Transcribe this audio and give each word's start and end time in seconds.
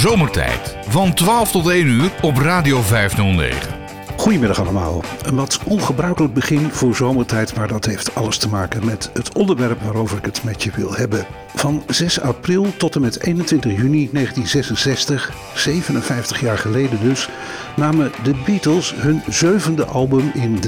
Zomertijd 0.00 0.76
van 0.88 1.14
12 1.14 1.50
tot 1.50 1.68
1 1.68 1.86
uur 1.86 2.10
op 2.22 2.36
Radio 2.36 2.80
509. 2.80 3.68
Goedemiddag 4.16 4.60
allemaal. 4.60 5.02
Een 5.22 5.34
wat 5.36 5.60
ongebruikelijk 5.64 6.34
begin 6.34 6.70
voor 6.70 6.94
zomertijd, 6.94 7.56
maar 7.56 7.68
dat 7.68 7.84
heeft 7.84 8.14
alles 8.14 8.38
te 8.38 8.48
maken 8.48 8.84
met 8.84 9.10
het 9.12 9.34
onderwerp 9.34 9.82
waarover 9.82 10.18
ik 10.18 10.24
het 10.24 10.44
met 10.44 10.62
je 10.62 10.70
wil 10.74 10.94
hebben. 10.94 11.26
Van 11.54 11.82
6 11.86 12.20
april 12.20 12.76
tot 12.76 12.94
en 12.94 13.00
met 13.00 13.22
21 13.22 13.72
juni 13.72 14.08
1966, 14.12 15.32
57 15.54 16.40
jaar 16.40 16.58
geleden 16.58 16.98
dus, 17.02 17.28
namen 17.76 18.12
de 18.22 18.34
Beatles 18.46 18.94
hun 18.96 19.22
zevende 19.28 19.84
album 19.84 20.30
in 20.34 20.58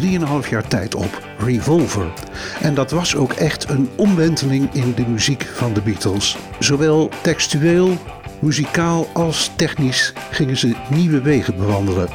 3,5 0.44 0.48
jaar 0.50 0.68
tijd 0.68 0.94
op, 0.94 1.22
Revolver. 1.38 2.12
En 2.60 2.74
dat 2.74 2.90
was 2.90 3.16
ook 3.16 3.32
echt 3.32 3.68
een 3.70 3.88
omwenteling 3.96 4.72
in 4.72 4.94
de 4.94 5.06
muziek 5.06 5.50
van 5.54 5.72
de 5.72 5.80
Beatles. 5.80 6.36
Zowel 6.58 7.10
textueel, 7.22 7.98
muzikaal 8.42 9.06
als 9.12 9.50
technisch 9.56 10.12
gingen 10.30 10.56
ze 10.56 10.74
nieuwe 10.90 11.20
wegen 11.20 11.56
bewandelen. 11.56 12.08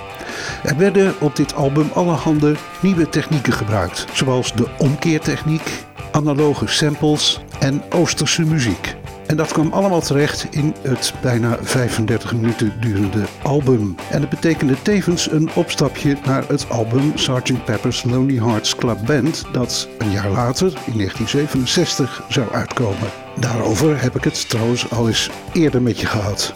Er 0.63 0.77
werden 0.77 1.13
op 1.19 1.35
dit 1.35 1.55
album 1.55 1.89
allerhande 1.93 2.55
nieuwe 2.81 3.09
technieken 3.09 3.53
gebruikt, 3.53 4.05
zoals 4.13 4.53
de 4.53 4.67
omkeertechniek, 4.77 5.85
analoge 6.11 6.67
samples 6.67 7.39
en 7.59 7.81
Oosterse 7.89 8.43
muziek. 8.43 8.96
En 9.27 9.37
dat 9.37 9.51
kwam 9.51 9.73
allemaal 9.73 10.01
terecht 10.01 10.47
in 10.49 10.75
het 10.81 11.13
bijna 11.21 11.57
35 11.61 12.33
minuten 12.33 12.73
durende 12.79 13.23
album. 13.41 13.95
En 14.09 14.21
het 14.21 14.29
betekende 14.29 14.81
tevens 14.81 15.31
een 15.31 15.49
opstapje 15.53 16.17
naar 16.25 16.43
het 16.47 16.69
album 16.69 17.11
Sgt. 17.15 17.65
Pepper's 17.65 18.03
Lonely 18.03 18.37
Hearts 18.37 18.75
Club 18.75 18.97
Band, 19.05 19.43
dat 19.51 19.87
een 19.97 20.11
jaar 20.11 20.29
later, 20.29 20.67
in 20.67 20.97
1967, 20.97 22.23
zou 22.29 22.51
uitkomen. 22.51 23.09
Daarover 23.39 24.01
heb 24.01 24.15
ik 24.15 24.23
het 24.23 24.49
trouwens 24.49 24.91
al 24.91 25.07
eens 25.07 25.29
eerder 25.53 25.81
met 25.81 25.99
je 25.99 26.07
gehad. 26.07 26.53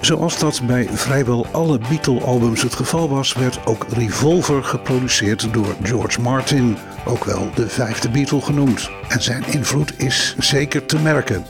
Zoals 0.00 0.38
dat 0.38 0.60
bij 0.66 0.88
vrijwel 0.92 1.46
alle 1.52 1.78
Beatle-albums 1.88 2.62
het 2.62 2.74
geval 2.74 3.08
was, 3.08 3.32
werd 3.32 3.66
ook 3.66 3.86
Revolver 3.88 4.64
geproduceerd 4.64 5.52
door 5.52 5.74
George 5.82 6.20
Martin, 6.20 6.76
ook 7.04 7.24
wel 7.24 7.50
de 7.54 7.68
vijfde 7.68 8.08
Beatle 8.08 8.40
genoemd. 8.40 8.90
En 9.08 9.22
zijn 9.22 9.44
invloed 9.50 9.92
is 9.96 10.36
zeker 10.38 10.86
te 10.86 10.98
merken. 10.98 11.44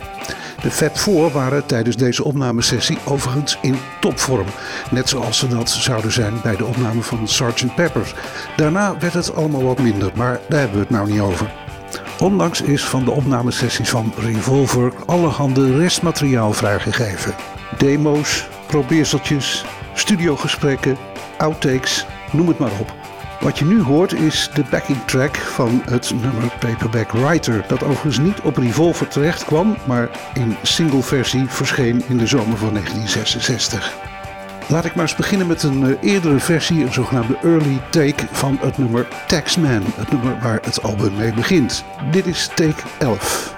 De 0.62 0.70
Fab 0.70 0.96
Four 0.96 1.30
waren 1.30 1.66
tijdens 1.66 1.96
deze 1.96 2.24
opnamesessie 2.24 2.98
overigens 3.04 3.58
in 3.60 3.76
topvorm. 4.00 4.46
Net 4.90 5.08
zoals 5.08 5.38
ze 5.38 5.48
dat 5.48 5.70
zouden 5.70 6.12
zijn 6.12 6.34
bij 6.42 6.56
de 6.56 6.64
opname 6.64 7.02
van 7.02 7.28
Sgt. 7.28 7.74
Pepper. 7.74 8.14
Daarna 8.56 8.98
werd 8.98 9.14
het 9.14 9.34
allemaal 9.34 9.62
wat 9.62 9.78
minder, 9.78 10.12
maar 10.14 10.40
daar 10.48 10.58
hebben 10.58 10.78
we 10.78 10.82
het 10.82 10.90
nou 10.90 11.10
niet 11.10 11.20
over. 11.20 11.50
Ondanks 12.18 12.60
is 12.60 12.84
van 12.84 13.04
de 13.04 13.10
opnamesessies 13.10 13.90
van 13.90 14.12
Revolver 14.18 14.92
allerhande 15.06 15.76
restmateriaal 15.76 16.52
vrijgegeven. 16.52 17.34
Demo's, 17.78 18.46
probeerseltjes, 18.66 19.64
studiogesprekken, 19.94 20.96
outtakes, 21.38 22.06
noem 22.32 22.48
het 22.48 22.58
maar 22.58 22.72
op. 22.80 23.01
Wat 23.42 23.58
je 23.58 23.64
nu 23.64 23.82
hoort 23.82 24.12
is 24.12 24.50
de 24.54 24.64
backing 24.70 25.04
track 25.04 25.36
van 25.36 25.82
het 25.84 26.12
nummer 26.20 26.52
Paperback 26.58 27.10
Writer, 27.10 27.64
dat 27.68 27.82
overigens 27.82 28.18
niet 28.18 28.40
op 28.40 28.56
Revolver 28.56 29.08
terecht 29.08 29.44
kwam, 29.44 29.76
maar 29.86 30.10
in 30.34 30.56
single 30.62 31.02
versie 31.02 31.44
verscheen 31.48 32.02
in 32.08 32.18
de 32.18 32.26
zomer 32.26 32.56
van 32.56 32.72
1966. 32.72 33.94
Laat 34.68 34.84
ik 34.84 34.94
maar 34.94 35.04
eens 35.04 35.16
beginnen 35.16 35.46
met 35.46 35.62
een 35.62 35.84
eh, 35.84 36.12
eerdere 36.12 36.38
versie, 36.38 36.84
een 36.84 36.92
zogenaamde 36.92 37.38
early 37.42 37.80
take 37.90 38.26
van 38.30 38.58
het 38.60 38.78
nummer 38.78 39.08
Taxman, 39.26 39.82
het 39.96 40.12
nummer 40.12 40.38
waar 40.42 40.60
het 40.62 40.82
album 40.82 41.14
mee 41.16 41.32
begint. 41.32 41.84
Dit 42.10 42.26
is 42.26 42.46
take 42.54 42.82
11. 42.98 43.51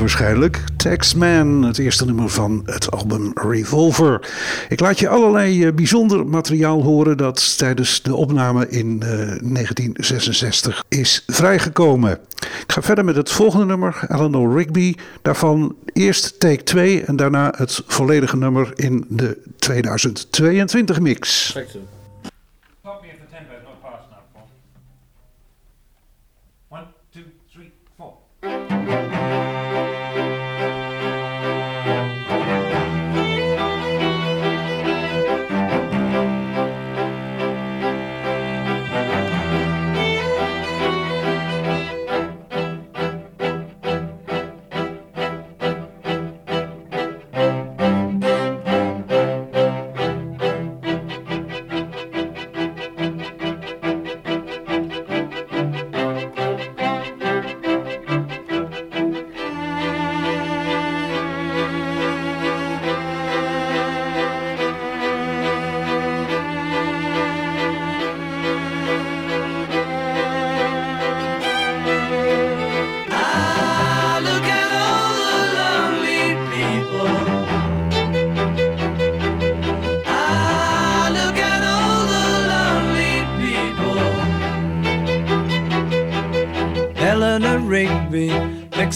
Waarschijnlijk. 0.00 0.64
Taxman, 0.76 1.62
het 1.62 1.78
eerste 1.78 2.04
nummer 2.04 2.28
van 2.28 2.62
het 2.64 2.90
album 2.90 3.30
Revolver. 3.34 4.30
Ik 4.68 4.80
laat 4.80 4.98
je 4.98 5.08
allerlei 5.08 5.64
eh, 5.64 5.72
bijzonder 5.72 6.26
materiaal 6.26 6.82
horen 6.82 7.16
dat 7.16 7.58
tijdens 7.58 8.02
de 8.02 8.14
opname 8.14 8.68
in 8.68 8.98
1966 8.98 10.84
eh, 10.88 10.98
is 10.98 11.24
vrijgekomen. 11.26 12.18
Ik 12.40 12.72
ga 12.72 12.82
verder 12.82 13.04
met 13.04 13.16
het 13.16 13.30
volgende 13.30 13.66
nummer, 13.66 14.00
Eleanor 14.08 14.56
Rigby. 14.56 14.94
Daarvan 15.22 15.76
eerst 15.92 16.40
take 16.40 16.62
2 16.62 17.02
en 17.02 17.16
daarna 17.16 17.54
het 17.56 17.82
volledige 17.86 18.36
nummer 18.36 18.72
in 18.74 19.04
de 19.08 19.38
2022 19.58 21.00
mix. 21.00 21.54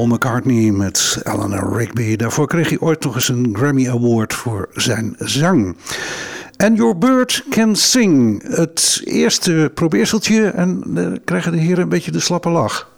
Paul 0.00 0.12
McCartney 0.12 0.70
met 0.70 1.20
Eleanor 1.22 1.78
Rigby. 1.78 2.16
Daarvoor 2.16 2.46
kreeg 2.46 2.68
hij 2.68 2.78
ooit 2.78 3.04
nog 3.04 3.14
eens 3.14 3.28
een 3.28 3.50
Grammy 3.52 3.88
Award 3.88 4.34
voor 4.34 4.68
zijn 4.72 5.14
zang. 5.18 5.76
And 6.56 6.76
Your 6.76 6.98
Bird 6.98 7.44
Can 7.50 7.76
Sing. 7.76 8.42
Het 8.56 9.00
eerste 9.04 9.70
probeerseltje 9.74 10.46
en 10.46 10.82
dan 10.86 11.20
krijgen 11.24 11.52
de 11.52 11.58
heren 11.58 11.82
een 11.82 11.88
beetje 11.88 12.10
de 12.10 12.20
slappe 12.20 12.48
lach. 12.48 12.88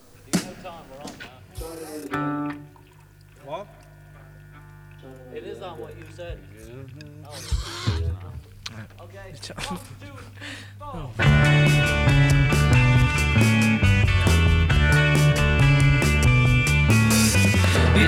It 11.75 12.21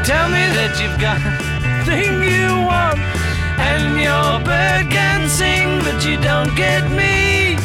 tell 0.04 0.28
me 0.28 0.44
that 0.52 0.76
you've 0.80 0.98
got 1.00 1.16
the 1.24 1.32
thing 1.88 2.22
you 2.22 2.60
want, 2.68 3.00
and 3.58 3.96
your 3.96 4.38
bird 4.44 4.90
can 4.92 5.28
sing, 5.28 5.80
but 5.80 6.04
you 6.04 6.20
don't 6.20 6.54
get 6.54 6.90
me. 6.92 7.56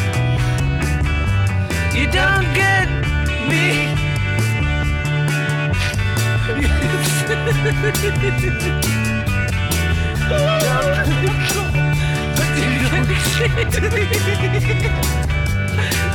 You 1.91 2.07
don't 2.11 2.53
get 2.55 2.87
me. 3.49 3.89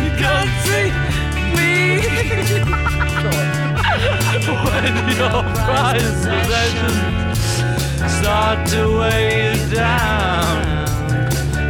you 0.00 0.10
can't 0.16 0.48
see 0.64 0.88
me 1.54 1.70
when 3.94 4.94
your 5.16 5.42
prized 5.64 6.26
possessions 6.26 7.38
start 8.18 8.66
to 8.68 8.98
weigh 8.98 9.52
you 9.52 9.74
down. 9.74 10.84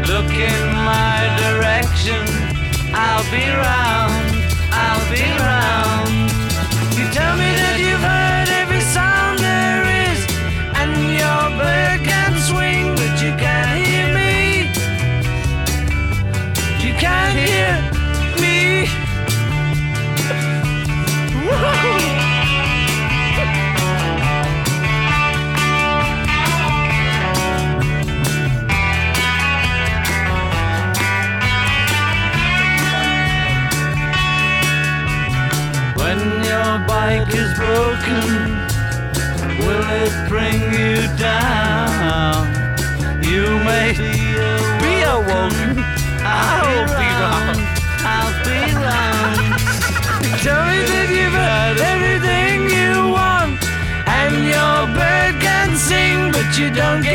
Look 0.07 0.31
in 0.33 0.67
my 0.93 1.19
direction, 1.45 2.25
I'll 2.95 3.25
be 3.31 3.45
round, 3.67 4.25
I'll 4.73 5.07
be 5.13 5.25
round. 5.51 6.31
You 6.97 7.05
tell 7.13 7.37
me 7.37 7.51
that 7.61 7.77
you've 7.79 8.01
heard 8.01 8.24
bike 37.05 37.35
is 37.35 37.53
broken, 37.59 38.29
will 39.61 39.85
it 40.03 40.15
bring 40.27 40.61
you 40.81 40.97
down? 41.21 42.49
You 43.31 43.45
may 43.69 43.93
be 44.83 44.95
a 45.15 45.19
woman. 45.31 45.73
I'll 46.25 46.65
be 46.65 47.09
round. 47.21 47.59
I'll 48.13 48.37
be 48.49 48.61
round. 48.89 49.53
Tell 50.45 50.63
me 50.71 50.81
that 50.93 51.09
you've 51.17 51.39
had 51.53 51.77
everything 51.93 52.57
you 52.79 52.93
want, 53.19 53.61
and 54.21 54.35
your 54.55 54.81
bird 54.97 55.35
can 55.47 55.77
sing, 55.77 56.33
but 56.33 56.49
you 56.59 56.69
don't 56.81 57.03
get 57.03 57.14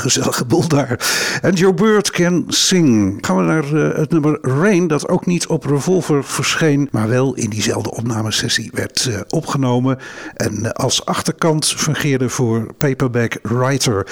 gezellige 0.00 0.44
boel 0.44 0.68
daar. 0.68 0.98
And 1.42 1.58
Your 1.58 1.74
Bird 1.74 2.10
Can 2.10 2.44
Sing. 2.48 3.18
Gaan 3.20 3.36
we 3.36 3.42
naar 3.42 3.64
eh, 3.64 3.98
het 3.98 4.10
nummer 4.10 4.38
Rain, 4.42 4.86
dat 4.86 5.08
ook 5.08 5.26
niet 5.26 5.46
op 5.46 5.64
Revolver 5.64 6.24
verscheen, 6.24 6.88
maar 6.92 7.08
wel 7.08 7.34
in 7.34 7.50
diezelfde 7.50 7.90
opnamesessie 7.90 8.70
werd 8.74 9.08
eh, 9.10 9.20
opgenomen. 9.28 9.98
En 10.34 10.64
eh, 10.64 10.70
als 10.70 11.04
achterkant 11.04 11.66
fungeerde 11.66 12.28
voor 12.28 12.74
Paperback 12.78 13.38
Writer. 13.42 14.06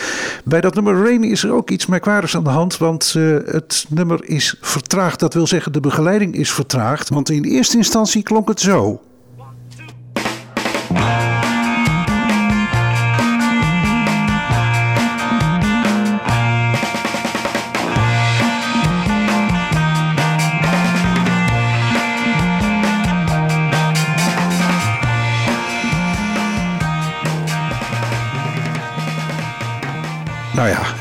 Bij 0.45 0.61
dat 0.61 0.75
nummer 0.75 1.04
Rain 1.04 1.25
is 1.25 1.45
er 1.45 1.52
ook 1.52 1.71
iets 1.71 1.87
merkwaardigs 1.87 2.37
aan 2.37 2.45
de 2.45 2.50
hand, 2.50 2.76
want 2.78 3.12
het 3.45 3.87
nummer 3.88 4.25
is 4.25 4.54
vertraagd. 4.61 5.21
Dat 5.21 5.35
wil 5.35 5.47
zeggen, 5.47 5.73
de 5.73 5.80
begeleiding 5.80 6.35
is 6.35 6.52
vertraagd, 6.52 7.09
want 7.09 7.30
in 7.30 7.45
eerste 7.45 7.76
instantie 7.76 8.23
klonk 8.23 8.49
het 8.49 8.61
zo. 8.61 9.00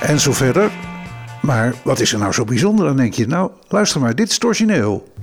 En 0.01 0.19
zo 0.19 0.33
verder. 0.33 0.71
Maar 1.41 1.73
wat 1.83 1.99
is 1.99 2.13
er 2.13 2.19
nou 2.19 2.33
zo 2.33 2.43
bijzonder 2.43 2.87
aan, 2.87 2.97
denk 2.97 3.13
je? 3.13 3.27
Nou, 3.27 3.51
luister 3.67 4.01
maar, 4.01 4.15
dit 4.15 4.29
is 4.29 4.43
origineel. 4.43 5.13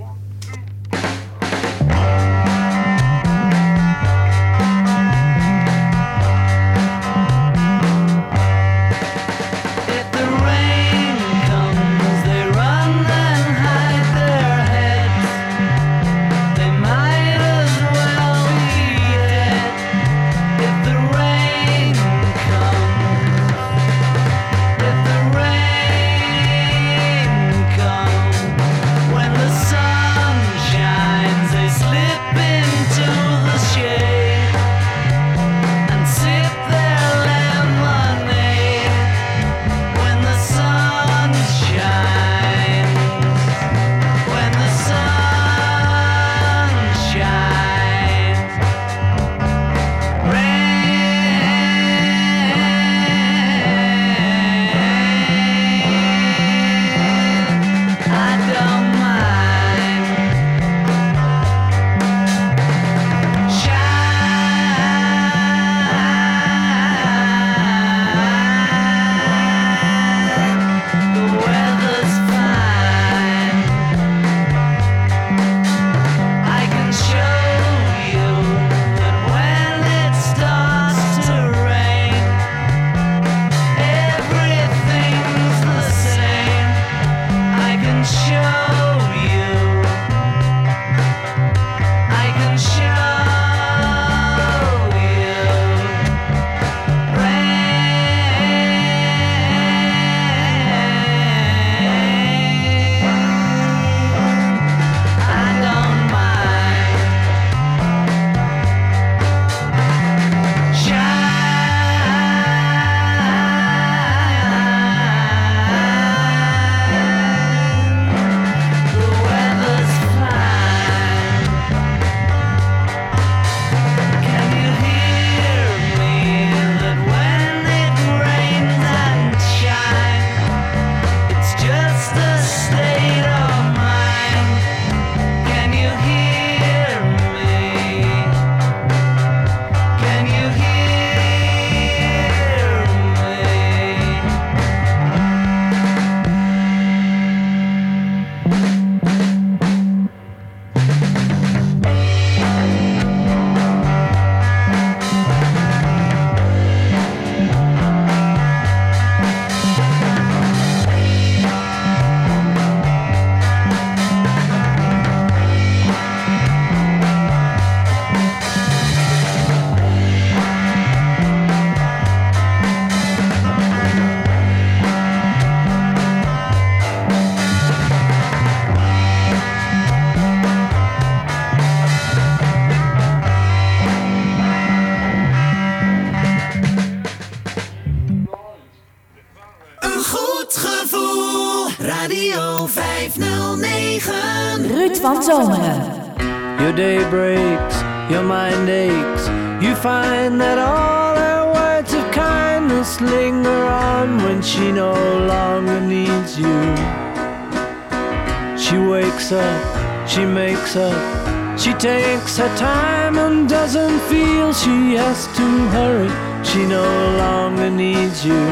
Takes 209.14 209.32
up, 209.32 210.08
she 210.08 210.24
makes 210.24 210.74
up. 210.74 211.58
She 211.58 211.72
takes 211.74 212.36
her 212.36 212.56
time 212.56 213.16
and 213.16 213.48
doesn't 213.48 214.00
feel 214.10 214.52
she 214.52 214.94
has 214.94 215.28
to 215.36 215.46
hurry. 215.76 216.10
She 216.44 216.66
no 216.66 216.82
longer 217.16 217.70
needs 217.70 218.26
you, 218.26 218.42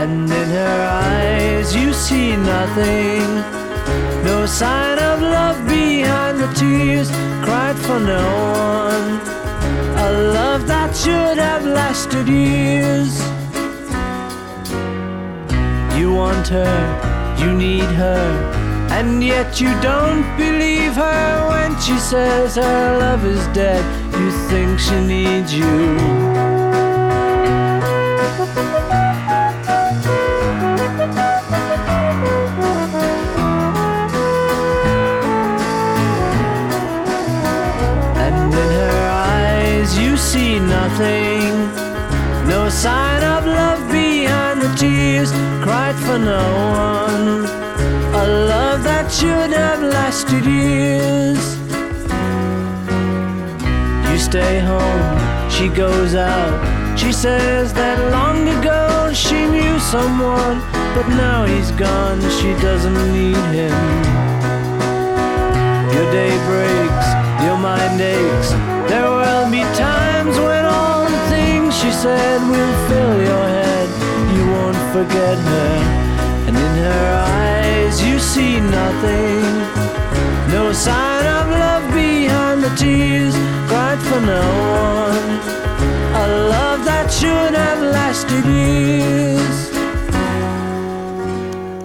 and 0.00 0.30
in 0.30 0.48
her 0.60 0.80
eyes 0.90 1.74
you 1.74 1.94
see 1.94 2.36
nothing. 2.36 3.26
No 4.24 4.44
sign 4.44 4.98
of 4.98 5.22
love 5.22 5.66
behind 5.66 6.38
the 6.38 6.52
tears 6.52 7.08
cried 7.42 7.76
for 7.78 7.98
no 7.98 8.26
one. 8.72 9.08
A 10.06 10.10
love 10.34 10.66
that 10.66 10.94
should 10.94 11.38
have 11.38 11.64
lasted 11.64 12.28
years. 12.28 13.12
You 15.98 16.12
want 16.12 16.46
her, 16.48 17.36
you 17.38 17.52
need 17.54 17.88
her 18.02 18.53
and 18.98 19.24
yet 19.24 19.60
you 19.60 19.72
don't 19.80 20.24
believe 20.36 20.94
her 20.94 21.48
when 21.48 21.70
she 21.80 21.98
says 21.98 22.54
her 22.54 22.98
love 22.98 23.24
is 23.24 23.44
dead. 23.48 23.84
You 24.20 24.30
think 24.48 24.78
she 24.78 24.98
needs 25.14 25.52
you. 25.52 25.74
And 38.24 38.54
in 38.62 38.70
her 38.82 39.00
eyes 39.10 39.98
you 39.98 40.16
see 40.16 40.60
nothing, 40.60 41.50
no 42.46 42.68
sign 42.68 43.24
of 43.24 43.44
love 43.44 43.82
behind 43.90 44.62
the 44.62 44.72
tears 44.76 45.32
cried 45.64 45.96
for 45.96 46.16
no 46.16 46.44
one. 46.84 47.13
A 48.24 48.26
love 48.26 48.82
that 48.84 49.12
should 49.12 49.52
have 49.52 49.82
lasted 49.82 50.46
years. 50.46 51.44
You 54.08 54.18
stay 54.18 54.60
home, 54.60 55.50
she 55.50 55.68
goes 55.68 56.14
out. 56.14 56.56
She 56.98 57.12
says 57.12 57.74
that 57.74 57.98
long 58.16 58.48
ago 58.56 59.12
she 59.12 59.44
knew 59.44 59.78
someone, 59.78 60.56
but 60.96 61.06
now 61.20 61.44
he's 61.44 61.70
gone, 61.72 62.18
she 62.40 62.56
doesn't 62.64 62.96
need 63.12 63.44
him. 63.52 63.76
Your 65.92 66.08
day 66.08 66.32
breaks, 66.48 67.08
your 67.44 67.58
mind 67.60 68.00
aches. 68.00 68.50
There 68.88 69.10
will 69.20 69.50
be 69.50 69.64
times 69.76 70.34
when 70.40 70.64
all 70.64 71.04
the 71.04 71.22
things 71.28 71.76
she 71.76 71.92
said 71.92 72.40
will 72.40 72.76
fill 72.88 73.16
your 73.20 73.46
head. 73.58 73.88
You 74.32 74.44
won't 74.56 74.82
forget 74.96 75.36
her. 75.36 75.72
And 76.48 76.56
in 76.56 76.74
her 76.88 77.06
eyes 77.28 77.53
you 78.02 78.18
see 78.18 78.60
nothing. 78.60 79.42
No 80.50 80.72
sign 80.72 81.26
of 81.26 81.48
love 81.50 81.92
behind 81.92 82.62
the 82.62 82.72
tears 82.76 83.34
cried 83.68 83.98
for 83.98 84.20
no 84.20 84.42
one. 84.70 85.40
A 86.14 86.26
love 86.48 86.84
that 86.84 87.12
should 87.12 87.54
have 87.54 87.80
lasted 87.92 88.44
years. 88.44 89.72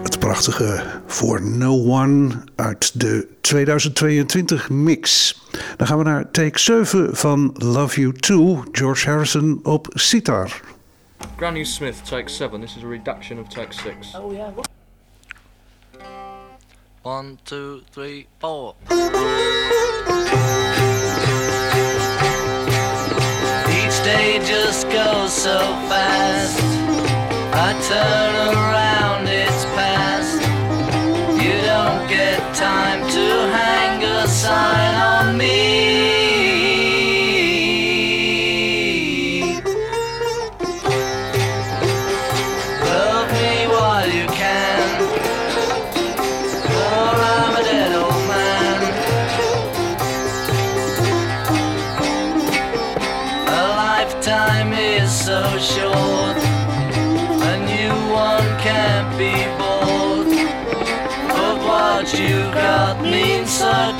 Het 0.03 0.19
prachtige 0.19 0.83
For 1.07 1.41
No 1.41 1.73
One 1.73 2.43
uit 2.55 2.99
de 2.99 3.27
2022 3.41 4.69
mix. 4.69 5.35
Dan 5.77 5.87
gaan 5.87 5.97
we 5.97 6.03
naar 6.03 6.31
take 6.31 6.59
7 6.59 7.15
van 7.15 7.51
Love 7.53 7.99
You 7.99 8.13
Too, 8.13 8.63
George 8.71 9.09
Harrison 9.09 9.59
op 9.63 9.87
sitar. 9.89 10.61
Granny 11.35 11.63
Smith, 11.63 12.05
take 12.05 12.29
7. 12.29 12.61
This 12.61 12.75
is 12.75 12.83
a 12.83 12.87
reduction 12.87 13.39
of 13.39 13.47
take 13.47 13.73
6. 13.73 14.15
Oh 14.15 14.33
yeah. 14.33 14.47
One, 17.17 17.39
two, 17.43 17.81
three, 17.91 18.27
four. 18.37 18.75
Each 18.85 19.07
day 24.05 24.39
just 24.45 24.87
goes 24.91 25.33
so 25.33 25.57
fast. 25.89 26.59
I 27.51 27.73
turn 27.89 28.35
around, 28.53 28.88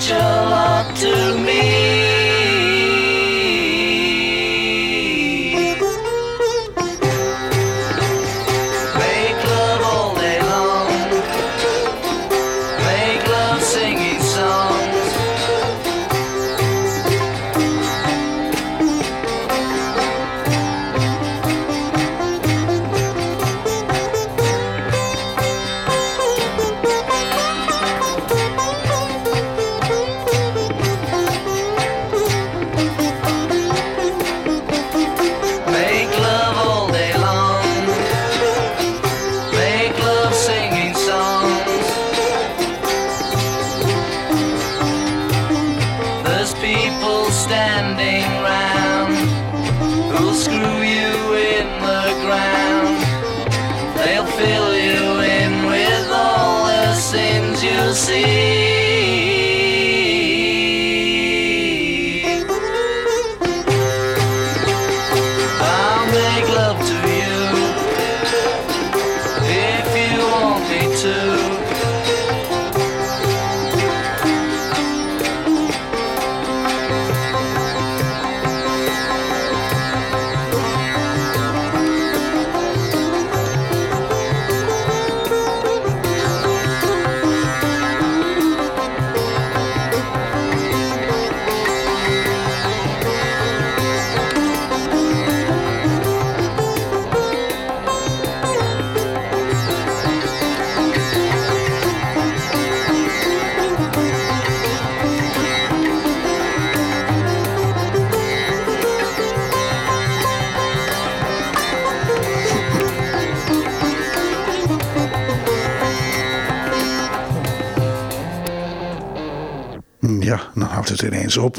such 0.10 0.18
a 0.18 0.50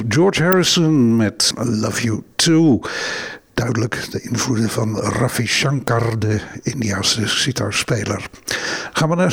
George 0.08 0.42
Harrison 0.42 1.16
met 1.16 1.52
Love 1.56 2.02
You 2.02 2.22
Too. 2.36 2.80
Duidelijk 3.54 4.08
de 4.10 4.20
invloeden 4.22 4.68
van 4.68 4.98
Ravi 4.98 5.46
Shankar, 5.46 6.18
de 6.18 6.40
Indiaanse 6.62 7.28
sitarspeler. 7.28 8.26
Gaan 8.92 9.08
we 9.08 9.14
naar 9.14 9.32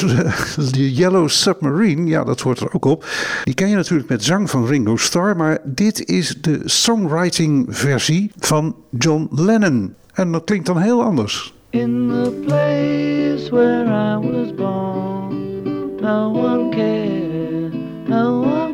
de, 0.71 0.93
Yellow 0.93 1.29
Submarine. 1.29 2.07
Ja, 2.07 2.23
dat 2.23 2.41
hoort 2.41 2.59
er 2.59 2.73
ook 2.73 2.85
op. 2.85 3.05
Die 3.43 3.53
ken 3.53 3.69
je 3.69 3.75
natuurlijk 3.75 4.09
met 4.09 4.23
zang 4.23 4.49
van 4.49 4.65
Ringo 4.65 4.95
Starr. 4.95 5.35
Maar 5.35 5.59
dit 5.63 6.05
is 6.05 6.35
de 6.41 6.61
songwriting 6.65 7.65
versie 7.69 8.31
van 8.37 8.75
John 8.91 9.29
Lennon. 9.31 9.93
En 10.13 10.31
dat 10.31 10.43
klinkt 10.43 10.65
dan 10.65 10.77
heel 10.77 11.03
anders. 11.03 11.53
In 11.69 12.07
the 12.07 12.43
place 12.45 13.49
where 13.51 13.85
I 13.85 14.17
was 14.17 14.55
born, 14.55 16.01
no 16.01 16.31
one 16.31 16.69
cared, 16.69 17.73
no 18.07 18.41
one. 18.41 18.66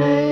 And 0.00 0.27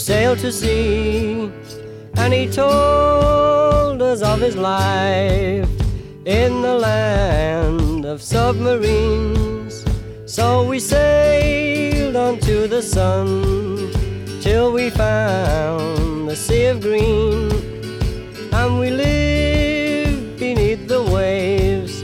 sailed 0.00 0.38
to 0.38 0.50
sea, 0.50 1.52
and 2.16 2.32
he 2.32 2.48
told 2.48 4.00
us 4.00 4.22
of 4.22 4.40
his 4.40 4.56
life 4.56 5.68
in 6.24 6.62
the 6.62 6.74
land 6.74 8.06
of 8.06 8.22
submarines. 8.22 9.84
So 10.24 10.66
we 10.66 10.80
sailed 10.80 12.16
onto 12.16 12.66
the 12.66 12.80
sun 12.80 13.92
till 14.40 14.72
we 14.72 14.88
found 14.88 16.28
the 16.28 16.36
sea 16.36 16.66
of 16.66 16.80
green, 16.80 17.50
and 18.52 18.80
we 18.80 18.90
lived 18.90 20.40
beneath 20.40 20.88
the 20.88 21.02
waves 21.02 22.02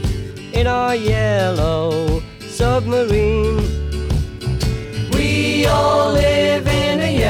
in 0.53 0.67
our 0.67 0.95
yellow 0.95 2.21
submarine. 2.41 3.57
We 5.13 5.65
all 5.65 6.11
live 6.13 6.36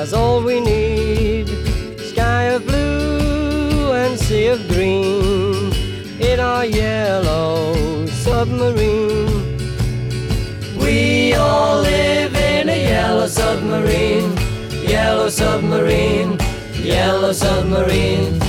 Has 0.00 0.14
all 0.14 0.42
we 0.42 0.60
need. 0.60 1.46
Sky 1.98 2.44
of 2.56 2.66
blue 2.66 3.92
and 3.92 4.18
sea 4.18 4.46
of 4.46 4.60
green 4.68 5.74
in 6.18 6.40
our 6.40 6.64
yellow 6.64 8.06
submarine. 8.06 9.58
We 10.78 11.34
all 11.34 11.82
live 11.82 12.34
in 12.34 12.70
a 12.70 12.80
yellow 12.94 13.26
submarine, 13.26 14.30
yellow 14.88 15.28
submarine, 15.28 16.38
yellow 16.72 17.32
submarine. 17.32 18.40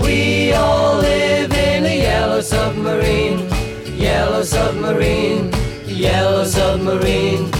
We 0.00 0.52
all 0.52 0.98
live 0.98 1.52
in 1.52 1.86
a 1.86 1.96
yellow 2.02 2.40
submarine 2.40 3.50
yellow 3.98 4.42
submarine, 4.42 5.52
yellow 5.86 6.44
submarine. 6.44 7.59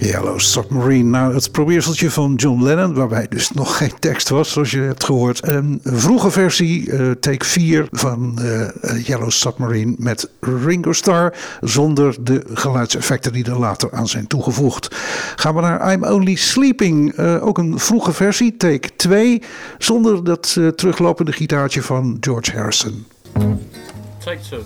Yellow 0.00 0.38
Submarine. 0.38 1.10
Nou, 1.10 1.34
het 1.34 1.52
probeerseltje 1.52 2.10
van 2.10 2.34
John 2.34 2.62
Lennon, 2.62 2.94
waarbij 2.94 3.26
dus 3.28 3.50
nog 3.50 3.76
geen 3.76 3.98
tekst 3.98 4.28
was, 4.28 4.52
zoals 4.52 4.70
je 4.70 4.80
hebt 4.80 5.04
gehoord. 5.04 5.48
Een 5.48 5.80
vroege 5.84 6.30
versie, 6.30 6.86
uh, 6.86 7.10
take 7.10 7.44
4 7.44 7.88
van 7.90 8.38
uh, 8.40 8.68
Yellow 9.06 9.30
Submarine 9.30 9.94
met 9.98 10.30
Ringo 10.40 10.92
Starr, 10.92 11.34
zonder 11.60 12.16
de 12.24 12.42
geluidseffecten 12.52 13.32
die 13.32 13.44
er 13.44 13.58
later 13.58 13.92
aan 13.92 14.08
zijn 14.08 14.26
toegevoegd. 14.26 14.96
Gaan 15.36 15.54
we 15.54 15.60
naar 15.60 15.92
I'm 15.92 16.04
Only 16.04 16.34
Sleeping, 16.34 17.18
ook 17.18 17.58
een 17.58 17.78
vroege 17.78 18.12
versie, 18.12 18.56
take 18.56 18.96
2, 18.96 19.42
zonder 19.78 20.24
dat 20.24 20.52
teruglopende 20.76 21.32
gitaartje 21.32 21.82
van 21.82 22.16
George 22.20 22.52
Harrison. 22.56 23.06
Take 24.24 24.40
2. 24.40 24.60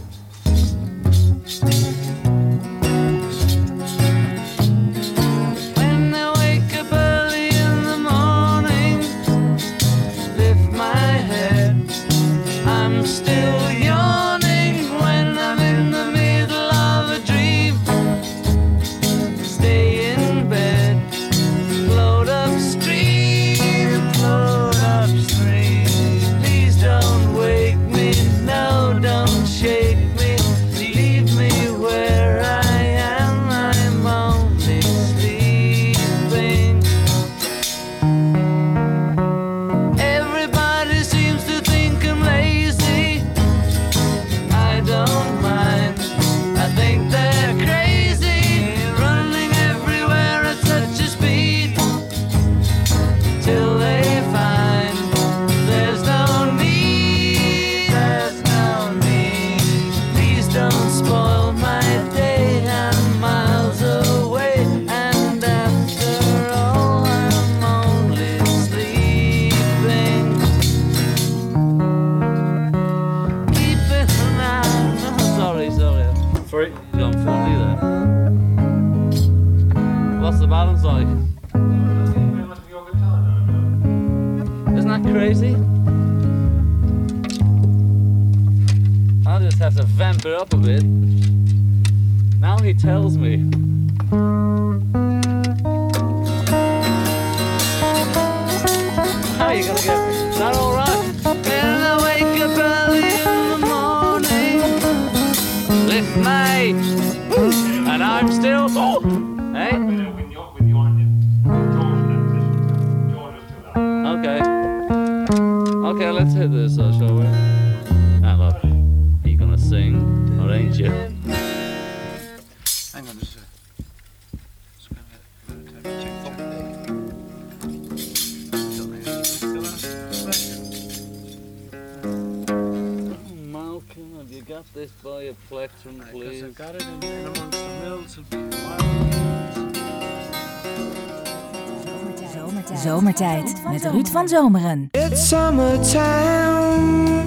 Zomertijd. 142.72 143.48
Zomertijd 143.48 143.82
met 143.82 143.92
Ruud 143.92 144.08
van 144.08 144.28
Zomeren. 144.28 144.88
It's 144.90 145.28
summertime. 145.28 147.24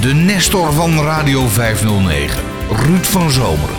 De 0.00 0.12
Nestor 0.14 0.72
van 0.72 0.90
Radio 0.90 1.46
509. 1.46 2.42
Ruud 2.70 3.04
van 3.04 3.30
Zomeren. 3.30 3.76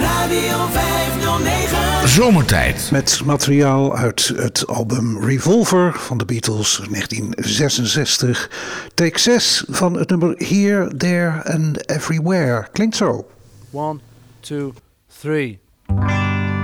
Radio 0.00 0.66
509. 0.70 2.08
Zomertijd. 2.08 2.88
Met 2.90 3.20
materiaal 3.24 3.96
uit 3.96 4.32
het 4.36 4.66
album 4.66 5.24
Revolver 5.24 5.92
van 5.98 6.18
de 6.18 6.24
Beatles 6.24 6.76
1966. 6.76 8.50
Take 8.94 9.18
6 9.18 9.64
van 9.68 9.94
het 9.94 10.10
nummer 10.10 10.34
Here, 10.36 10.96
There 10.96 11.52
and 11.52 11.88
Everywhere. 11.90 12.66
Klinkt 12.72 12.96
zo. 12.96 13.26
One, 13.70 13.98
two, 14.40 14.72
three. 15.20 15.60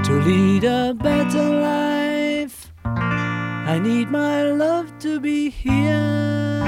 To 0.03 0.13
lead 0.25 0.65
a 0.65 0.95
better 0.95 1.51
life, 1.51 1.98
I 3.69 3.79
need 3.79 4.11
my 4.11 4.45
love 4.45 4.99
to 5.01 5.21
be 5.21 5.51
here. 5.51 6.65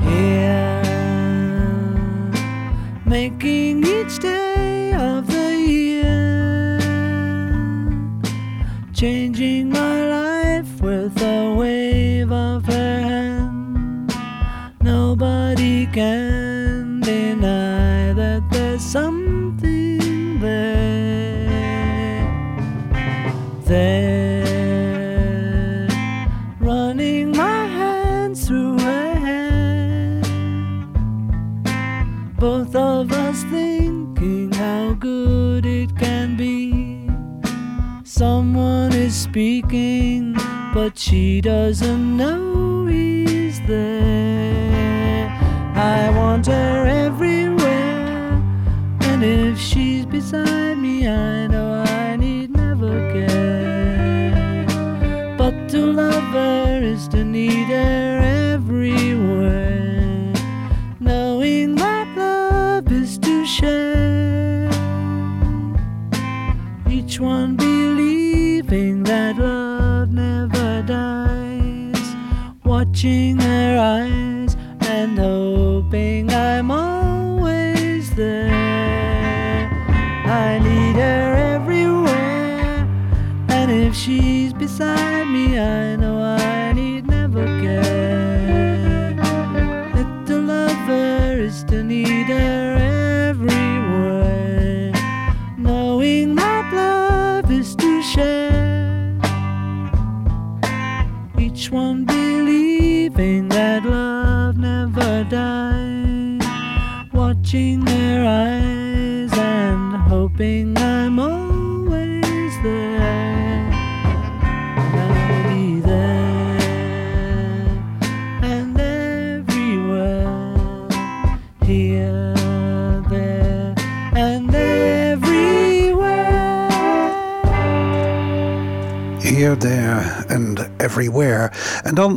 Here, 0.00 0.82
making 3.04 3.84
each 3.84 4.18
day 4.20 4.94
of 4.94 5.26
the 5.26 5.54
year, 5.54 6.78
changing 8.94 9.68
my 9.68 10.08
life 10.08 10.80
with 10.80 11.20
a 11.20 11.54
wave 11.54 12.32
of 12.32 12.64
her 12.64 13.00
hand. 13.02 14.10
Nobody 14.80 15.84
can 15.84 17.02
deny 17.02 18.14
that 18.14 18.42
there's 18.50 18.82
something 18.82 20.40
there. 20.40 20.94
There, 23.66 24.03
Someone 38.16 38.92
is 38.92 39.12
speaking, 39.12 40.34
but 40.72 40.96
she 40.96 41.40
doesn't 41.40 42.16
know 42.16 42.86
he's 42.86 43.60
there. 43.66 45.28
I 45.74 46.10
want 46.10 46.46
her 46.46 46.86
everywhere, 46.86 48.40
and 49.00 49.24
if 49.24 49.58
she's 49.58 50.06
beside 50.06 50.78
me, 50.78 51.08
I 51.08 51.48
know 51.48 51.82
I 51.88 52.14
need 52.14 52.50
never 52.52 53.12
care. 53.12 54.64
But 55.36 55.68
to 55.70 55.78
love 55.78 56.22
her 56.34 56.80
is 56.84 57.08
to 57.08 57.24
need 57.24 57.66
her 57.66 58.13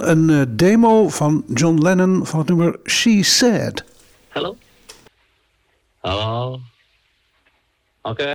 een 0.07 0.29
eh, 0.29 0.41
demo 0.49 1.09
van 1.09 1.43
John 1.53 1.81
Lennon 1.81 2.25
van 2.25 2.39
het 2.39 2.47
nummer 2.47 2.79
She 2.83 3.23
Said. 3.23 3.83
Hello? 4.29 4.57
Hello? 6.01 6.59
Okay. 8.01 8.33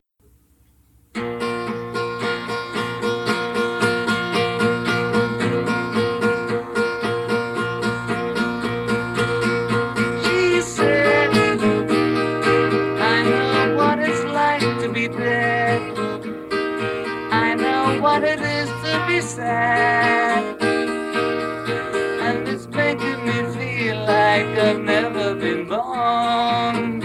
She 10.22 10.60
said, 10.60 11.30
I 13.00 13.22
know 13.22 13.76
what 13.76 13.98
it's 13.98 14.24
like 14.24 14.80
to 14.80 14.92
be 14.92 15.08
dead. 15.08 15.80
I 17.32 17.54
know 17.54 18.00
what 18.00 18.22
it 18.22 18.40
is 18.40 18.68
to 18.68 19.04
be 19.06 19.20
sad. 19.20 20.71
I've 24.62 24.78
never 24.78 25.34
been 25.34 25.66
born. 25.66 27.01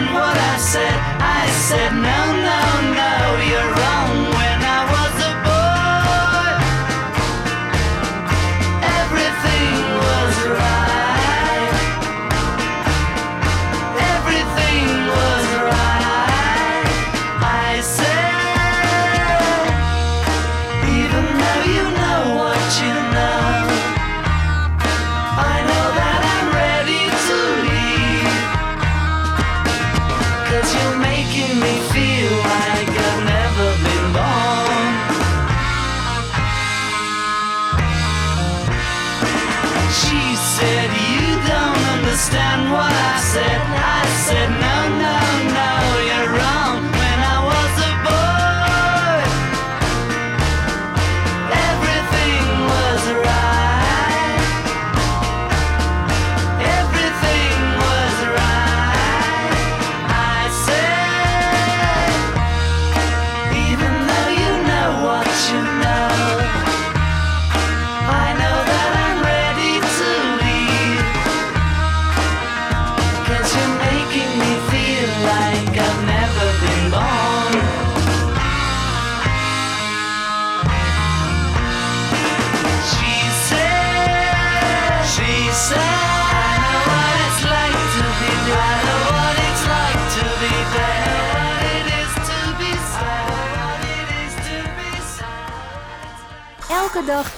mind 0.00 0.14
what 0.14 0.36
I 0.36 0.56
said. 0.58 0.94
I 1.20 1.46
said 1.68 1.92
no. 2.02 2.19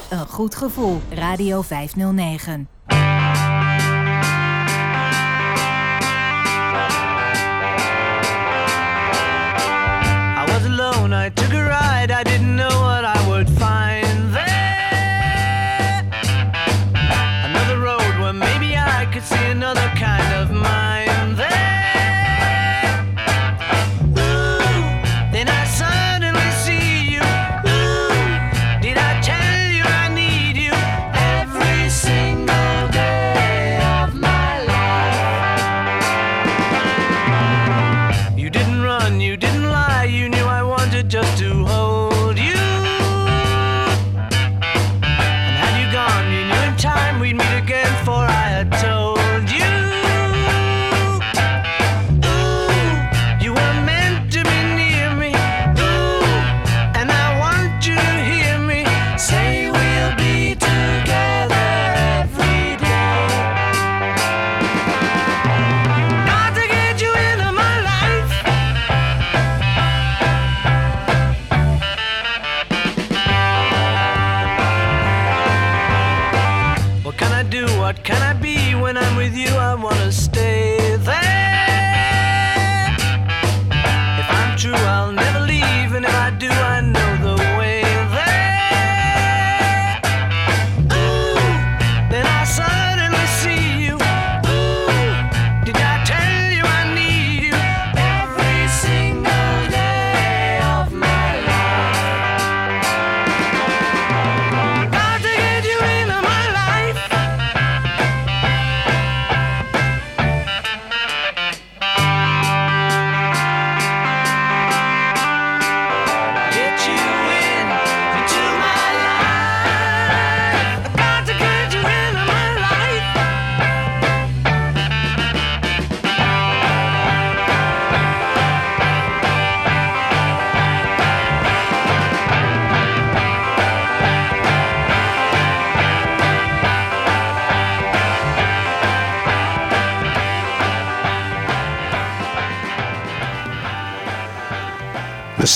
een 0.09 0.27
goed 0.27 0.55
gevoel. 0.55 1.01
Radio 1.09 1.61
509. 1.61 2.67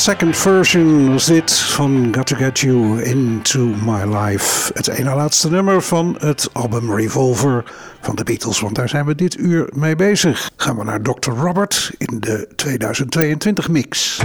Second 0.07 0.37
Version 0.37 1.11
was 1.11 1.25
dit 1.25 1.59
van 1.59 2.07
Got 2.11 2.27
To 2.27 2.35
Get 2.35 2.59
You 2.59 3.03
Into 3.03 3.59
My 3.59 4.17
Life. 4.17 4.71
Het 4.73 4.87
ene 4.87 5.15
laatste 5.15 5.49
nummer 5.49 5.81
van 5.81 6.15
het 6.19 6.49
album 6.53 6.95
Revolver 6.95 7.63
van 8.01 8.15
de 8.15 8.23
Beatles, 8.23 8.59
want 8.59 8.75
daar 8.75 8.89
zijn 8.89 9.05
we 9.05 9.15
dit 9.15 9.37
uur 9.37 9.69
mee 9.73 9.95
bezig. 9.95 10.51
Gaan 10.55 10.77
we 10.77 10.83
naar 10.83 11.01
Dr. 11.01 11.31
Robert 11.31 11.91
in 11.97 12.19
de 12.19 12.47
2022 12.55 13.69
mix. 13.69 14.19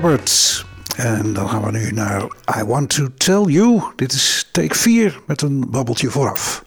Robert. 0.00 0.64
En 0.96 1.32
dan 1.32 1.48
gaan 1.48 1.62
we 1.62 1.70
nu 1.70 1.90
naar 1.90 2.22
I 2.58 2.64
Want 2.64 2.94
To 2.94 3.06
Tell 3.16 3.42
You. 3.42 3.82
Dit 3.96 4.12
is 4.12 4.48
take 4.52 4.74
4 4.74 5.20
met 5.26 5.42
een 5.42 5.70
babbeltje 5.70 6.10
vooraf. 6.10 6.64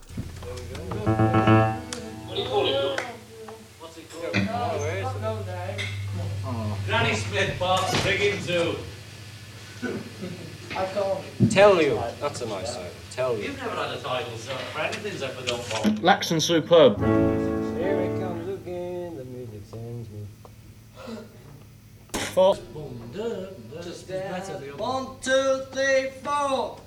Tell 11.48 11.84
you. 11.84 11.98
That's 12.20 12.42
a 12.42 12.46
nice 12.46 12.76
one. 12.76 12.88
Tell 13.14 13.30
you. 13.30 13.42
You've 13.42 13.62
never 13.62 13.76
had 13.76 13.90
a 13.90 13.96
title, 13.96 14.38
so 14.38 14.52
anything's 14.80 15.22
ever 15.22 15.46
done 15.46 15.60
for. 15.60 15.92
Lax 16.02 16.30
and 16.30 16.42
superb. 16.42 16.98
Here 17.78 18.00
it 18.00 18.20
comes 18.20 18.48
again, 18.48 19.16
the 19.16 19.24
music 19.24 19.62
sends 19.70 20.08
me. 20.08 20.26
Four. 22.34 22.56
Just. 23.14 24.10
One, 24.76 25.06
two, 25.22 25.62
three, 25.70 26.10
four. 26.24 26.78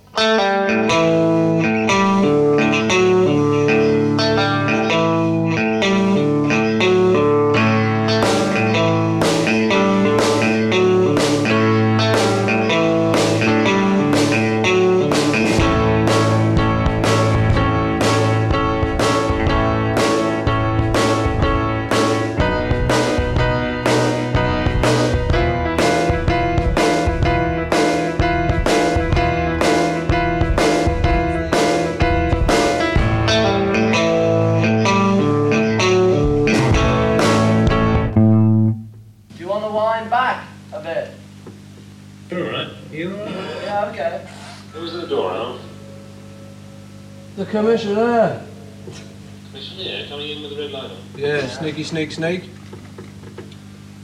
snake, 51.98 52.12
snake. 52.12 52.44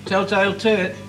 Telltale 0.06 0.58
tit. 0.58 1.03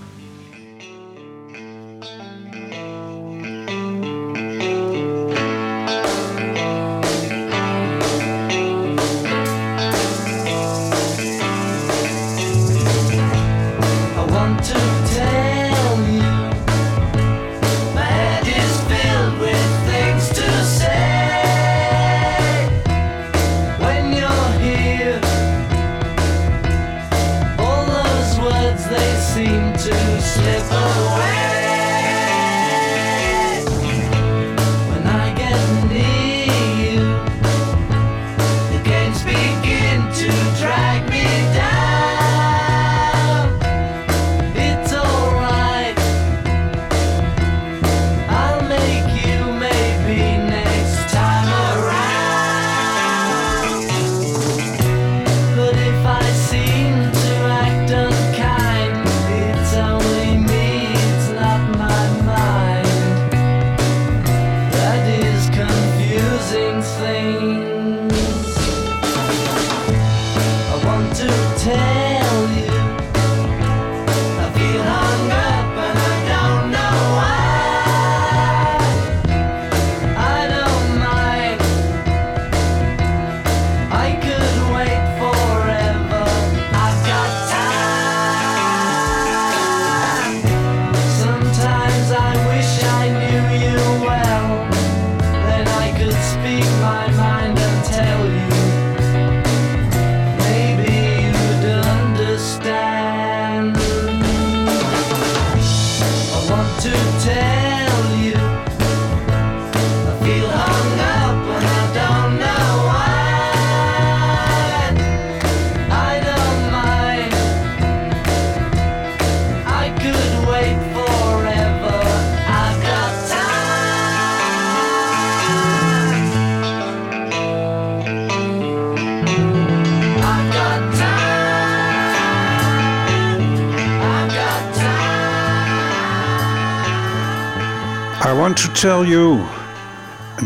tell 138.84 139.02
you? 139.02 139.63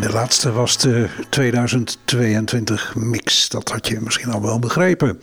De 0.00 0.12
laatste 0.12 0.52
was 0.52 0.76
de 0.76 1.08
2022 1.28 2.94
mix. 2.96 3.48
Dat 3.48 3.68
had 3.68 3.88
je 3.88 4.00
misschien 4.00 4.32
al 4.32 4.42
wel 4.42 4.58
begrepen. 4.58 5.20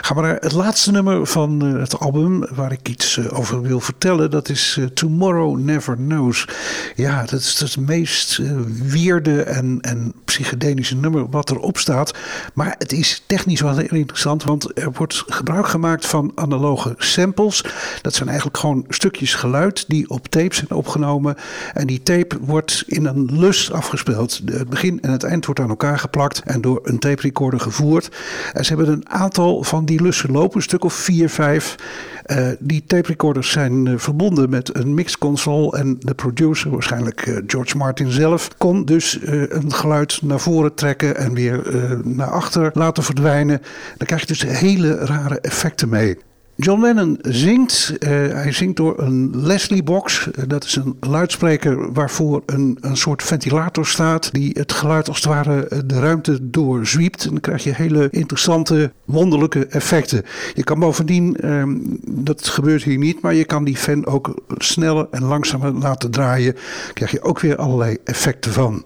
Gaan 0.00 0.16
we 0.16 0.22
naar 0.22 0.36
het 0.40 0.52
laatste 0.52 0.90
nummer 0.90 1.26
van 1.26 1.62
eh, 1.62 1.80
het 1.80 1.98
album 1.98 2.46
waar 2.54 2.72
ik 2.72 2.88
iets 2.88 3.16
eh, 3.16 3.38
over 3.38 3.62
wil 3.62 3.80
vertellen. 3.80 4.30
Dat 4.30 4.48
is 4.48 4.76
eh, 4.78 4.84
Tomorrow 4.84 5.58
Never 5.58 5.96
Knows. 5.96 6.48
Ja, 6.94 7.20
dat 7.20 7.40
is 7.40 7.60
het 7.60 7.76
meest 7.76 8.40
weerde 8.82 9.42
en, 9.42 9.78
en 9.80 10.12
psychedelische 10.24 10.96
nummer 10.96 11.30
wat 11.30 11.50
erop 11.50 11.78
staat. 11.78 12.14
Maar 12.54 12.74
het 12.78 12.92
is 12.92 13.22
technisch 13.26 13.60
wel 13.60 13.76
heel 13.76 13.88
interessant, 13.88 14.44
want 14.44 14.78
er 14.78 14.92
wordt 14.92 15.24
gebruik 15.26 15.66
gemaakt 15.66 16.06
van 16.06 16.32
analoge 16.34 16.94
samples. 16.96 17.64
Dat 18.02 18.14
zijn 18.14 18.28
eigenlijk 18.28 18.58
gewoon 18.58 18.84
stukjes 18.88 19.34
geluid 19.34 19.84
die 19.88 20.08
op 20.10 20.28
tape 20.28 20.54
zijn 20.54 20.70
opgenomen. 20.70 21.36
En 21.72 21.86
die 21.86 22.02
tape 22.02 22.38
wordt 22.40 22.84
in 22.86 23.06
een 23.06 23.28
lus 23.32 23.72
afgespeeld. 23.72 24.12
Het 24.16 24.68
begin 24.68 25.00
en 25.00 25.10
het 25.10 25.22
eind 25.22 25.46
wordt 25.46 25.60
aan 25.60 25.68
elkaar 25.68 25.98
geplakt 25.98 26.42
en 26.44 26.60
door 26.60 26.80
een 26.82 26.98
tape 26.98 27.20
recorder 27.20 27.60
gevoerd. 27.60 28.16
En 28.52 28.64
ze 28.64 28.74
hebben 28.74 28.92
een 28.92 29.08
aantal 29.08 29.62
van 29.62 29.84
die 29.84 30.02
lussen 30.02 30.32
lopen, 30.32 30.56
een 30.56 30.62
stuk 30.62 30.84
of 30.84 30.94
vier, 30.94 31.28
vijf. 31.28 31.76
Eh, 32.24 32.48
die 32.58 32.84
tape 32.86 33.06
recorders 33.06 33.50
zijn 33.50 33.86
eh, 33.86 33.94
verbonden 33.96 34.50
met 34.50 34.76
een 34.76 34.94
mixconsole 34.94 35.76
en 35.76 35.96
de 35.98 36.14
producer, 36.14 36.70
waarschijnlijk 36.70 37.26
eh, 37.26 37.36
George 37.46 37.76
Martin 37.76 38.10
zelf, 38.10 38.50
kon 38.58 38.84
dus 38.84 39.18
een 39.22 39.72
geluid 39.72 40.18
naar 40.22 40.40
voren 40.40 40.74
trekken 40.74 41.16
en 41.16 41.34
weer 41.34 41.62
naar 42.04 42.30
achter 42.30 42.70
laten 42.74 43.02
verdwijnen. 43.02 43.62
Dan 43.96 44.06
krijg 44.06 44.20
je 44.20 44.26
dus 44.26 44.42
hele 44.42 44.94
rare 44.94 45.40
effecten 45.40 45.88
mee. 45.88 46.18
John 46.56 46.80
Lennon 46.80 47.18
zingt. 47.22 47.96
eh, 47.98 48.08
hij 48.10 48.52
zingt 48.52 48.76
door 48.76 49.02
een 49.02 49.30
Leslie 49.34 49.82
box. 49.82 50.30
Eh, 50.30 50.44
dat 50.46 50.64
is 50.64 50.76
een 50.76 50.96
luidspreker 51.00 51.92
waarvoor 51.92 52.42
een, 52.46 52.78
een 52.80 52.96
soort 52.96 53.22
ventilator 53.22 53.86
staat. 53.86 54.32
Die 54.32 54.50
het 54.58 54.72
geluid 54.72 55.08
als 55.08 55.16
het 55.16 55.26
ware 55.26 55.68
eh, 55.68 55.78
de 55.86 56.00
ruimte 56.00 56.50
doorzwiept. 56.50 57.24
En 57.24 57.30
dan 57.30 57.40
krijg 57.40 57.64
je 57.64 57.74
hele 57.74 58.08
interessante, 58.10 58.92
wonderlijke 59.04 59.66
effecten. 59.66 60.22
Je 60.54 60.64
kan 60.64 60.78
bovendien, 60.78 61.36
ehm, 61.36 61.76
dat 62.06 62.48
gebeurt 62.48 62.82
hier 62.82 62.98
niet, 62.98 63.20
maar 63.20 63.34
je 63.34 63.44
kan 63.44 63.64
die 63.64 63.76
fan 63.76 64.06
ook 64.06 64.34
sneller 64.58 65.06
en 65.10 65.24
langzamer 65.24 65.72
laten 65.72 66.10
draaien. 66.10 66.56
Krijg 66.92 67.10
je 67.10 67.22
ook 67.22 67.40
weer 67.40 67.56
allerlei 67.56 67.96
effecten 68.04 68.52
van. 68.52 68.84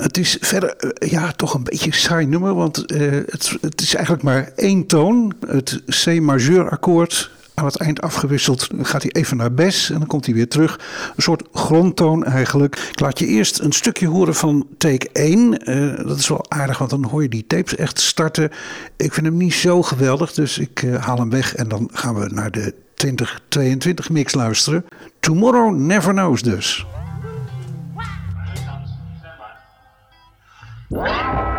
Het 0.00 0.18
is 0.18 0.36
verder 0.40 0.76
eh, 0.76 1.10
ja, 1.10 1.32
toch 1.32 1.54
een 1.54 1.62
beetje 1.62 1.86
een 1.86 1.92
saai 1.92 2.26
nummer, 2.26 2.54
want 2.54 2.86
eh, 2.86 3.10
het, 3.10 3.56
het 3.60 3.80
is 3.80 3.94
eigenlijk 3.94 4.24
maar 4.24 4.52
één 4.56 4.86
toon. 4.86 5.32
Het 5.46 5.82
C-majeur 6.04 6.70
akkoord 6.70 7.30
aan 7.54 7.64
het 7.64 7.76
eind 7.76 8.00
afgewisseld. 8.00 8.68
Gaat 8.82 9.02
hij 9.02 9.10
even 9.10 9.36
naar 9.36 9.52
Bes 9.52 9.90
en 9.90 9.98
dan 9.98 10.06
komt 10.06 10.26
hij 10.26 10.34
weer 10.34 10.48
terug. 10.48 10.80
Een 11.16 11.22
soort 11.22 11.42
grondtoon 11.52 12.24
eigenlijk. 12.24 12.88
Ik 12.92 13.00
laat 13.00 13.18
je 13.18 13.26
eerst 13.26 13.58
een 13.58 13.72
stukje 13.72 14.06
horen 14.06 14.34
van 14.34 14.66
take 14.78 15.08
1. 15.12 15.58
Eh, 15.58 16.06
dat 16.06 16.18
is 16.18 16.28
wel 16.28 16.44
aardig, 16.50 16.78
want 16.78 16.90
dan 16.90 17.04
hoor 17.04 17.22
je 17.22 17.28
die 17.28 17.46
tapes 17.46 17.76
echt 17.76 18.00
starten. 18.00 18.50
Ik 18.96 19.12
vind 19.12 19.26
hem 19.26 19.36
niet 19.36 19.54
zo 19.54 19.82
geweldig, 19.82 20.32
dus 20.32 20.58
ik 20.58 20.84
haal 21.00 21.18
hem 21.18 21.30
weg 21.30 21.54
en 21.54 21.68
dan 21.68 21.90
gaan 21.92 22.14
we 22.14 22.28
naar 22.32 22.50
de 22.50 22.74
2022 22.94 24.10
mix 24.10 24.34
luisteren. 24.34 24.84
Tomorrow 25.20 25.76
Never 25.76 26.12
Knows 26.12 26.42
dus. 26.42 26.86
Música 30.90 31.49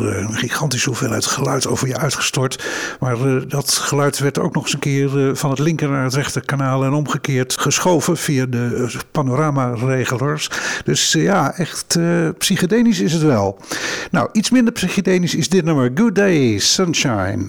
een 0.00 0.34
gigantische 0.34 0.88
hoeveelheid 0.88 1.26
geluid 1.26 1.66
over 1.66 1.88
je 1.88 1.96
uitgestort. 1.96 2.64
Maar 3.00 3.26
eh, 3.26 3.42
dat 3.48 3.72
geluid 3.72 4.18
werd 4.18 4.38
ook 4.38 4.54
nog 4.54 4.62
eens 4.62 4.72
een 4.72 4.78
keer 4.78 5.28
eh, 5.28 5.34
van 5.34 5.50
het 5.50 5.58
linker 5.58 5.88
naar 5.88 6.04
het 6.04 6.14
rechter 6.14 6.44
kanaal 6.44 6.84
en 6.84 6.92
omgekeerd 6.92 7.60
geschoven 7.60 8.16
via 8.16 8.46
de 8.46 8.88
eh, 8.92 9.00
panoramaregelers. 9.10 10.50
Dus 10.84 11.14
eh, 11.14 11.22
ja, 11.22 11.54
echt 11.56 11.96
eh, 11.96 12.28
psychedelisch 12.38 13.00
is 13.00 13.12
het 13.12 13.22
wel. 13.22 13.58
Nou, 14.10 14.28
iets 14.32 14.50
minder 14.50 14.72
psychedelisch 14.72 15.34
is 15.34 15.48
dit 15.48 15.64
nummer 15.64 15.90
Good 15.94 16.14
Day 16.14 16.58
Sunshine. 16.58 17.48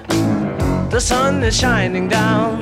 the 0.91 0.99
sun 0.99 1.41
is 1.41 1.57
shining 1.57 2.09
down, 2.09 2.61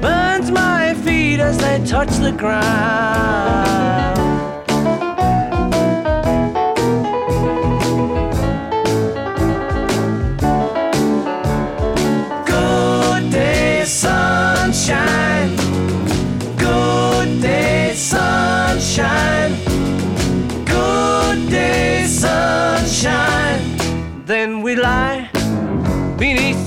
burns 0.00 0.50
my 0.50 0.94
feet 0.94 1.38
as 1.38 1.56
they 1.58 1.78
touch 1.86 2.10
the 2.18 2.32
ground. 2.32 4.29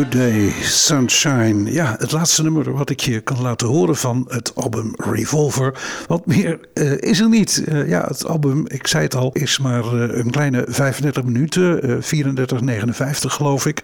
Good 0.00 0.12
Day, 0.12 0.52
Sunshine. 0.62 1.72
Ja, 1.72 1.96
het 1.98 2.12
laatste 2.12 2.42
nummer 2.42 2.72
wat 2.72 2.90
ik 2.90 3.00
je 3.00 3.20
kan 3.20 3.42
laten 3.42 3.68
horen 3.68 3.96
van 3.96 4.24
het 4.28 4.54
album 4.54 4.92
Revolver. 4.96 5.78
Wat 6.06 6.26
meer 6.26 6.60
eh, 6.74 6.98
is 6.98 7.20
er 7.20 7.28
niet. 7.28 7.64
Eh, 7.66 7.88
ja, 7.88 8.04
het 8.06 8.26
album, 8.26 8.64
ik 8.66 8.86
zei 8.86 9.02
het 9.04 9.14
al, 9.14 9.32
is 9.32 9.58
maar 9.58 9.84
eh, 9.84 10.18
een 10.18 10.30
kleine 10.30 10.64
35 10.68 11.24
minuten. 11.24 11.82
eh 11.82 11.96
34, 12.00 12.60
59 12.60 13.34
geloof 13.34 13.66
ik. 13.66 13.82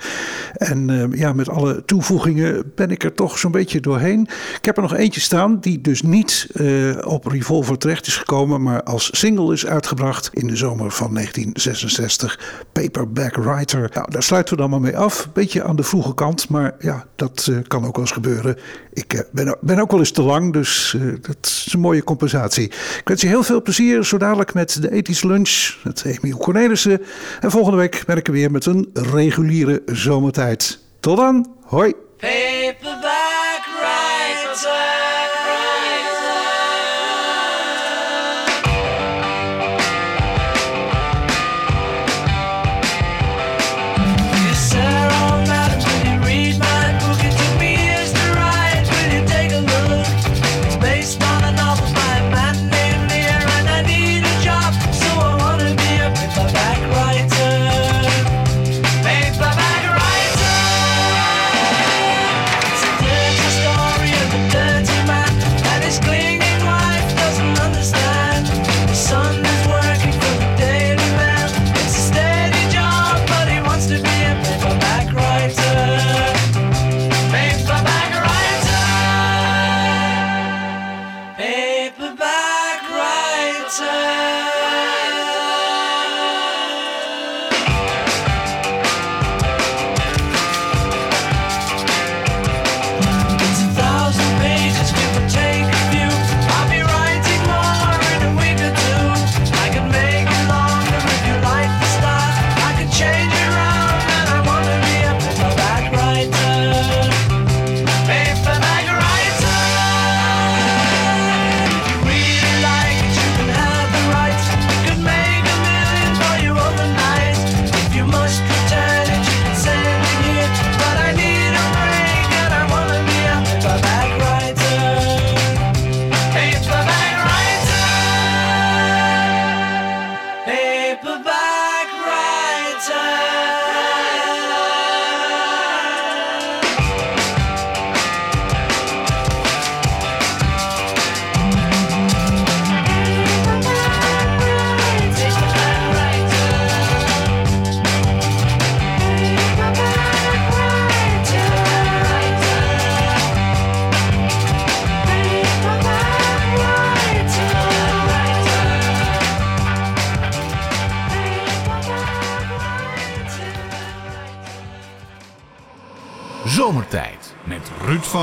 En 0.52 1.10
ja, 1.14 1.32
met 1.32 1.48
alle 1.48 1.84
toevoegingen 1.84 2.72
ben 2.74 2.90
ik 2.90 3.04
er 3.04 3.14
toch 3.14 3.38
zo'n 3.38 3.52
beetje 3.52 3.80
doorheen. 3.80 4.28
Ik 4.58 4.64
heb 4.64 4.76
er 4.76 4.82
nog 4.82 4.94
eentje 4.94 5.20
staan 5.20 5.60
die 5.60 5.80
dus 5.80 6.02
niet 6.02 6.46
op 7.04 7.26
Revolver 7.26 7.78
terecht 7.78 8.06
is 8.06 8.16
gekomen. 8.16 8.62
Maar 8.62 8.82
als 8.82 9.18
single 9.18 9.52
is 9.52 9.66
uitgebracht 9.66 10.30
in 10.32 10.46
de 10.46 10.56
zomer 10.56 10.90
van 10.90 11.14
1966. 11.14 12.38
Paperback 12.72 13.36
Writer. 13.36 13.90
Nou, 13.94 14.10
daar 14.10 14.22
sluiten 14.22 14.54
we 14.54 14.60
dan 14.60 14.70
maar 14.70 14.80
mee 14.80 14.96
af. 14.96 15.28
Beetje 15.32 15.64
aan 15.64 15.76
de 15.76 15.82
vroege 15.82 16.05
kant, 16.14 16.48
maar 16.48 16.74
ja, 16.78 17.06
dat 17.16 17.46
eh, 17.50 17.56
kan 17.66 17.86
ook 17.86 17.96
wel 17.96 18.04
eens 18.04 18.14
gebeuren. 18.14 18.56
Ik 18.92 19.12
eh, 19.14 19.20
ben, 19.32 19.56
ben 19.60 19.78
ook 19.78 19.90
wel 19.90 20.00
eens 20.00 20.10
te 20.10 20.22
lang, 20.22 20.52
dus 20.52 20.94
eh, 20.94 21.02
dat 21.20 21.36
is 21.40 21.72
een 21.72 21.80
mooie 21.80 22.04
compensatie. 22.04 22.64
Ik 22.64 23.02
wens 23.04 23.20
je 23.20 23.28
heel 23.28 23.42
veel 23.42 23.62
plezier 23.62 24.04
zo 24.04 24.18
dadelijk 24.18 24.54
met 24.54 24.82
de 24.82 24.92
ethische 24.92 25.26
lunch 25.26 25.76
met 25.84 26.04
Emiel 26.04 26.36
Cornelissen. 26.36 27.02
En 27.40 27.50
volgende 27.50 27.78
week 27.78 28.04
ik 28.16 28.26
er 28.26 28.32
weer 28.32 28.50
met 28.50 28.66
een 28.66 28.90
reguliere 28.92 29.82
zomertijd. 29.86 30.78
Tot 31.00 31.16
dan, 31.16 31.54
hoi! 31.62 31.94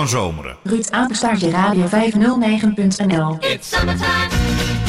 Van 0.09 0.21
Zomeren. 0.21 0.55
Ruud 0.63 0.91
Apenstaartje 0.91 1.49
Radio 1.49 1.87
509.nl 1.87 3.37
It's 3.39 3.69
summertime. 3.69 4.82